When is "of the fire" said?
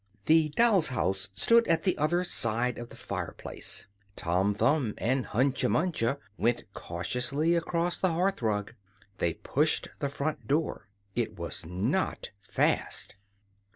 2.79-3.35